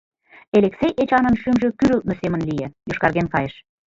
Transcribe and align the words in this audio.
Элексей 0.57 0.91
Эчанын 1.01 1.35
шӱмжӧ 1.41 1.67
кӱрылтмӧ 1.79 2.13
семын 2.21 2.41
лие, 2.47 2.67
йошкарген 2.87 3.27
кайыш. 3.33 3.55